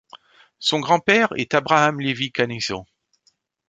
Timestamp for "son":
0.57-0.79